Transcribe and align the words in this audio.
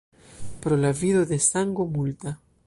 Pro 0.63 0.75
la 0.77 0.91
vido 1.01 1.27
de 1.33 1.37
sango 1.49 1.85
multa. 1.99 2.39